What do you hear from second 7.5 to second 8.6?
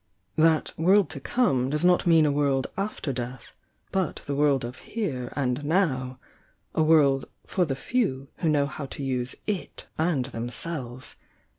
the few' who